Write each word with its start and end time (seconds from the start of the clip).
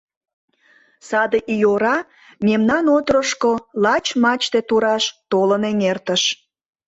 Саде 1.07 1.39
ий 1.53 1.63
ора 1.73 1.97
мемнан 2.45 2.85
отрошко, 2.97 3.51
лач 3.83 4.05
мачте 4.21 4.59
тураш, 4.67 5.03
толын 5.31 5.63
эҥертыш. 5.71 6.23